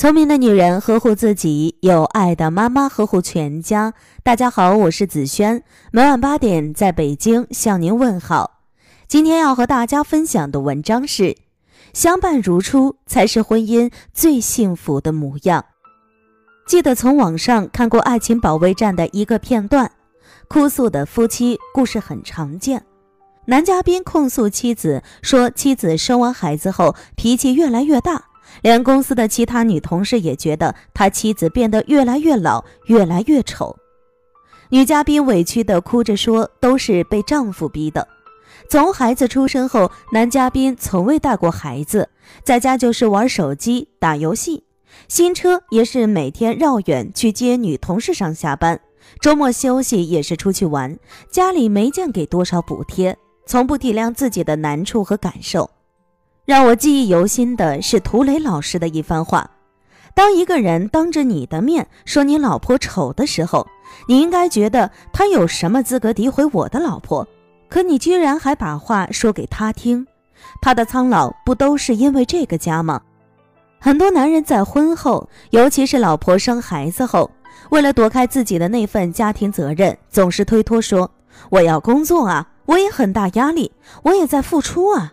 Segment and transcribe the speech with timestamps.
[0.00, 3.92] 聪明的女人呵护自己，有爱的妈妈呵护全家。
[4.22, 8.62] 大家好，我是子轩，每晚八点在北京向您问好。
[9.06, 11.36] 今天要和大家分享的文章是：
[11.92, 15.66] 相伴如初才是婚姻最幸福的模样。
[16.66, 19.92] 记得从网上看过《爱情保卫战》的一个片段，
[20.48, 22.86] 哭诉的夫妻故事很常见。
[23.44, 28.29] 男嘉宾控诉妻子说，妻子生完孩子后脾气越来越大。
[28.62, 33.76] 连公司的其他女同事也觉得他妻子变得越来越老，越来越丑。
[34.70, 38.06] 女嘉宾委屈地哭着说：“都是被丈夫逼的。
[38.68, 42.08] 从孩子出生后，男嘉宾从未带过孩子，
[42.44, 44.62] 在家就是玩手机、打游戏。
[45.08, 48.80] 新车也是每天绕远去接女同事上下班，
[49.20, 50.96] 周末休息也是出去玩。
[51.30, 55.68] 家里没见给多少补贴，从不体谅自己的难处和感受。”
[56.44, 59.48] 让我记忆犹新的是涂磊老师的一番话：
[60.14, 63.66] 当一个人当着你的面说你老婆丑的时候，
[64.08, 67.26] 你应该觉得他有什么资格诋毁我的老婆？
[67.68, 70.04] 可你居然还把话说给他听，
[70.60, 73.00] 他的苍老不都是因为这个家吗？
[73.78, 77.30] 很多男人在婚后，尤其是老婆生孩子后，
[77.70, 81.08] 为了躲开自己的那份家庭责任，总是推脱说
[81.50, 83.70] ：“我要工作啊，我也很大压力，
[84.02, 85.12] 我也在付出啊。”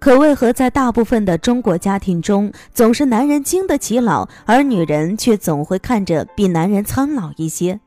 [0.00, 7.78] 可为何在大部分的中国家庭中，总是男人经得起老，而女人却总会看着比男人苍老一些？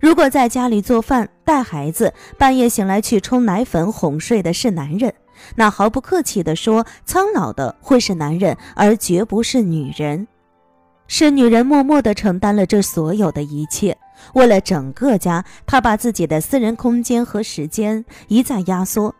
[0.00, 5.12] 如果在家里做饭、带孩子，半夜醒来去冲奶粉哄睡的是男人，
[5.56, 10.26] 那毫不客气地说，苍老的会是男人，而绝不是女人。
[11.06, 13.96] 是女人默默地承担了这所有的一切，
[14.32, 19.14] 为了整个家，她把自己的私人空间和时间一再压缩。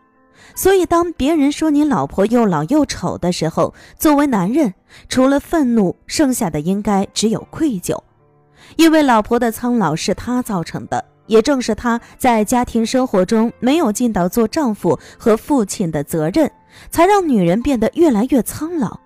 [0.55, 4.73] 所以，当别人说你老婆又老又丑的时候，作为男人，
[5.07, 7.99] 除了愤怒，剩下的应该只有愧疚，
[8.75, 16.51] 因为老婆的苍老是他造成的，也正是他在家庭生活中没有尽到做丈夫和父亲的责任，
[16.89, 18.99] 才让女人变得越来越苍老。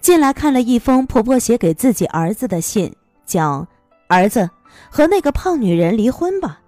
[0.00, 2.94] 进来看了一封婆婆写给自己儿子的信，
[3.26, 3.66] 叫
[4.06, 4.48] “儿子
[4.88, 6.60] 和那个胖女人离婚吧”。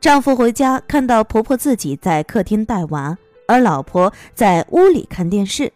[0.00, 5.70] 丈夫回家看到婆婆自己在客厅带娃，而老婆在屋里看电视，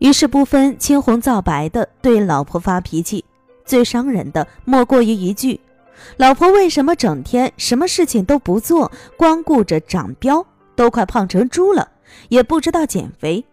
[0.00, 3.24] 于是不分青红皂白的对老婆发脾气。
[3.64, 5.60] 最伤人的莫过于一句
[6.18, 10.44] ：“老婆为什么整天什么事情都不做，光顾着长膘，
[10.74, 11.88] 都快胖成猪了，
[12.28, 13.44] 也不知道减肥。”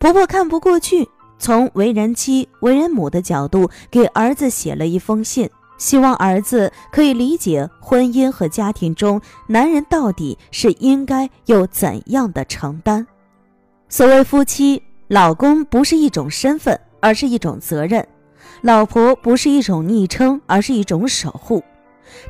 [0.00, 1.08] 婆婆看不过去，
[1.38, 5.48] 从为人妻、为人母的角度给儿子写了一封信。
[5.78, 13.06] 希望儿子可以理解婚姻和家庭中男人到底是应该有怎样的承担。
[13.88, 18.02] 所谓夫妻，老公不是一种身份，而是一种责任；
[18.62, 21.62] 老婆不是一种昵称，而是一种守护。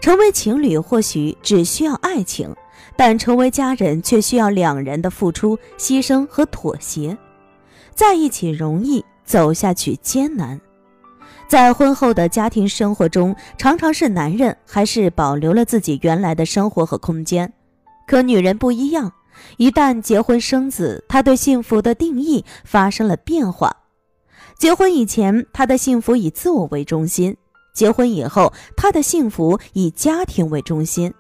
[0.01, 2.55] 成为情侣或许只需要爱情，
[2.97, 7.17] 但成为家人却需要两人的付出、牺牲和妥协。
[7.95, 10.61] 在一起容易，走下去艰难。
[11.49, 17.53] 在婚后的家庭生活中，常常是男人还是保留了自己原来的生活和空间，
[18.07, 19.13] 可女人不一样，
[19.57, 23.75] 一旦结婚生子，她对幸福的定义发生了变化。
[24.59, 27.33] 结婚以前，她的幸福以自我为中心；
[27.73, 31.15] 结婚以后，她的幸福以家庭为中心。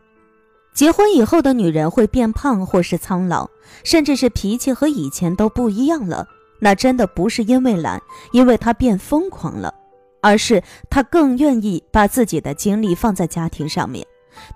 [0.74, 3.48] 结婚以后的女人会变胖，或是苍老，
[3.84, 6.26] 甚至是脾气和以前都不一样了。
[6.58, 9.72] 那真的不是因为懒，因为她变疯狂了。
[10.26, 10.60] 而是
[10.90, 14.04] 她更愿意把自己的精力放在家庭上面，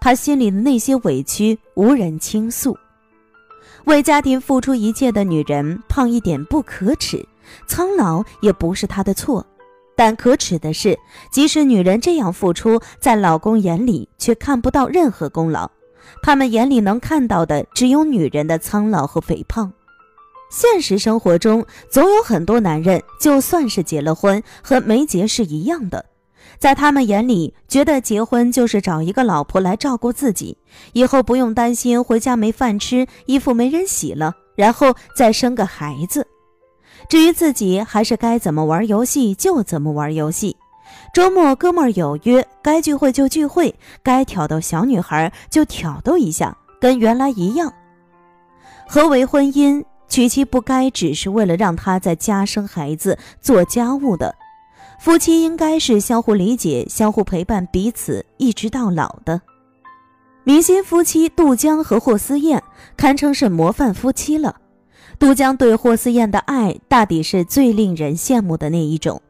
[0.01, 2.77] 她心里的那些委屈无人倾诉。
[3.85, 7.25] 为家庭付出一切的女人，胖一点不可耻，
[7.69, 9.47] 苍老也不是她的错。
[9.95, 10.99] 但可耻的是，
[11.31, 15.71] 即使女人这样付出，在老公眼里却看不到任何功劳，
[16.21, 19.73] 他们眼里能看到的只有女人的苍老和肥胖。
[20.51, 26.05] 现实生活中，总有很多男人，就算是结了婚，和没结是一样的。
[26.59, 30.59] 在他们眼里，觉得结婚就是找一个老婆来照顾自己，
[30.93, 36.27] 以后不用担心回家没饭吃、衣服没人洗了，然后再生个孩子。
[37.09, 40.55] 至于自己，还是该怎么玩游戏就怎么玩游戏。
[41.15, 47.73] 周末哥们儿有约，该聚会就聚会，该挑逗小女孩就挑逗一下，跟原来一样。
[48.87, 49.83] 何为婚姻？
[50.11, 54.35] 娶妻不该只是为了让他在家生孩子、做家务的，
[54.99, 59.41] 夫妻应该是相互理解、相互陪伴彼此，一直到老的。
[60.43, 62.61] 明星夫妻杜江和霍思燕
[62.97, 64.57] 堪称是模范夫妻了。
[65.19, 69.23] 杜江对霍思燕的爱，大抵是最令人羡慕的那一种。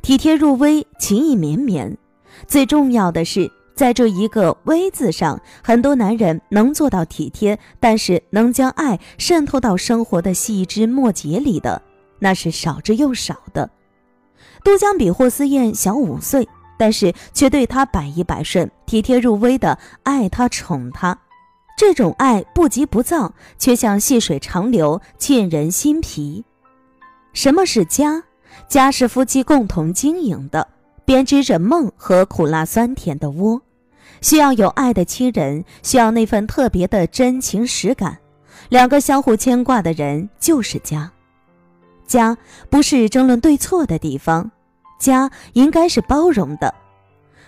[0.00, 1.98] 体贴入微，情意绵绵。
[2.46, 11.80] 最重要的是，在这一个“微”字上，很多男人能做到体贴，但是能将爱渗透到生活的细枝末节里的，
[12.18, 13.68] 那是少之又少的。
[14.62, 16.48] 都江比霍思燕小五岁，
[16.78, 21.18] 但是却对她百依百顺，体贴入微的爱她、宠她。
[21.76, 26.44] 这种爱不急不躁，却像细水长流，沁人心脾。
[27.32, 28.22] 什么是家？
[28.68, 30.68] 家是夫妻共同经营的，
[31.04, 33.60] 编织着梦和苦辣酸甜的窝，
[34.20, 38.18] 需要有爱的亲人，需要那份特别的真情实感，
[38.68, 41.10] 两个相互牵挂的人就是家。
[42.06, 42.36] 家
[42.68, 44.50] 不是争论对错的地方，
[44.98, 46.74] 家应该是包容的。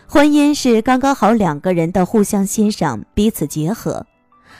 [0.06, 4.06] 婚姻是刚刚好两个人的互相欣赏，彼此结合。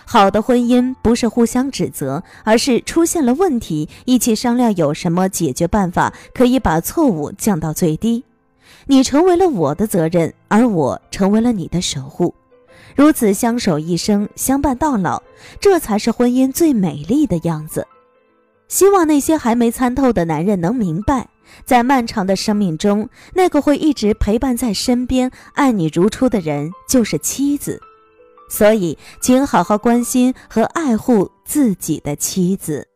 [0.06, 8.24] 好的婚姻不是互相指责，而是出现了问题，一起商量有什么解决办法，可以把错误降到最低。
[8.86, 12.34] 你成为了我的责任，而我成为了你的守护，
[12.94, 15.22] 如此相守一生，相伴到老，
[15.60, 17.86] 这才是婚姻最美丽的样子。
[18.68, 21.28] 希望那些还没参透的男人能明白，
[21.64, 27.80] 在漫长的生命中，那个会一直陪伴在身边、爱你如初的人，就是妻子。
[28.48, 32.86] 所以，请好好关心和爱护自己的妻子。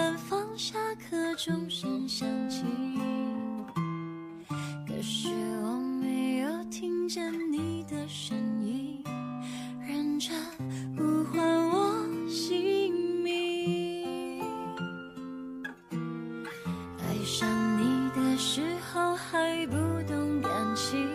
[0.00, 2.64] 远方下课钟声响起
[4.88, 5.28] 可是
[5.62, 9.04] 我没有听见你的声音
[9.86, 10.34] 认真
[10.96, 14.42] 呼唤我姓名。
[16.98, 17.46] 爱上
[17.78, 19.76] 你的时候还不
[20.08, 21.06] 懂感情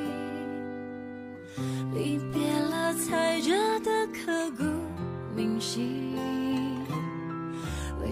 [1.96, 4.64] 离别了才觉得刻骨
[5.36, 6.45] 铭心。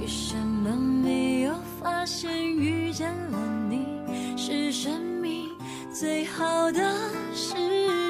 [0.03, 3.37] 为什么没有发现遇见了
[3.69, 3.87] 你
[4.35, 5.49] 是生命
[5.93, 6.81] 最好的
[7.33, 7.53] 事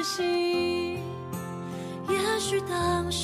[0.02, 0.98] 情？
[2.08, 3.23] 也许当时